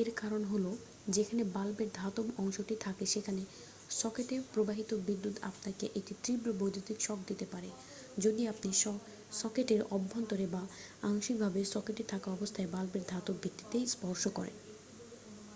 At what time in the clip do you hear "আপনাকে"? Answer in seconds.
5.42-5.84